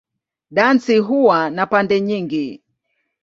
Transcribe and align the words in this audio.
Dansi 0.51 0.97
huwa 0.97 1.49
na 1.49 1.65
pande 1.67 2.01
nyingi. 2.01 2.63